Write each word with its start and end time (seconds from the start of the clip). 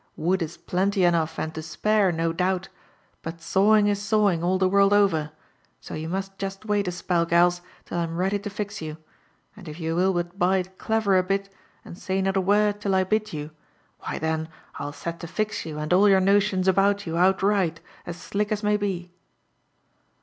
Wood 0.17 0.41
i| 0.41 0.47
plenty 0.65 1.03
enough* 1.03 1.35
lu^l 1.35 1.53
to 1.53 1.61
spare, 1.61 2.11
no 2.11 2.33
doubt 2.33 2.69
i 3.23 3.29
b^t 3.29 3.39
stowing 3.39 3.85
is 3.85 4.01
sawing 4.01 4.43
all 4.43 4.57
t|iQ 4.57 4.71
world 4.71 4.93
over, 4.93 5.29
so 5.79 5.93
you 5.93 6.09
must 6.09 6.39
jest 6.39 6.65
wait 6.65 6.87
9^ 6.87 6.91
spell, 6.91 7.23
gals, 7.27 7.61
till 7.85 7.99
Vm 7.99 8.17
ready 8.17 8.39
to 8.39 8.49
fix 8.49 8.81
you: 8.81 8.97
and 9.55 9.67
if 9.69 9.79
you 9.79 9.95
will 9.95 10.11
hut 10.13 10.39
bide 10.39 10.75
clever 10.79 11.17
9 11.17 11.27
bit, 11.27 11.53
and 11.85 11.99
say 11.99 12.19
not 12.19 12.35
a 12.35 12.41
word 12.41 12.81
till 12.81 12.93
t 12.93 13.03
bid 13.03 13.31
you, 13.31 13.51
why 13.99 14.17
then 14.17 14.49
I'll 14.79 14.91
set 14.91 15.19
to 15.19 15.27
fix 15.27 15.67
you 15.67 15.77
and 15.77 15.93
all 15.93 16.05
yo^r 16.05 16.23
notions 16.23 16.67
about 16.67 17.05
you 17.05 17.13
oqtrigbt, 17.13 17.77
as 18.07 18.17
slick 18.17 18.49
«8 18.49 18.63
m«y 18.63 18.77
be." 18.77 19.11